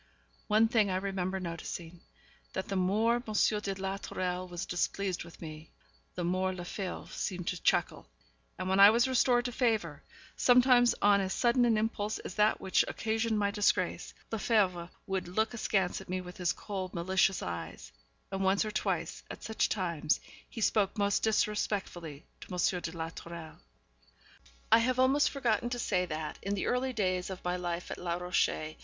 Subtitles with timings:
[0.47, 2.01] One thing I remember noticing,
[2.53, 3.21] that the more M.
[3.59, 5.69] de la Tourelle was displeased with me,
[6.15, 8.09] the more Lefebvre seemed to chuckle;
[8.57, 10.01] and when I was restored to favour,
[10.35, 15.53] sometimes on as sudden an impulse as that which occasioned my disgrace, Lefebvre would look
[15.53, 17.91] askance at me with his cold, malicious eyes,
[18.31, 22.81] and once or twice at such times he spoke most disrespectfully to M.
[22.81, 23.59] de la Tourelle.
[24.71, 27.99] I have almost forgotten to say that, in the early days of my life at
[27.99, 28.75] Les Rochers, M.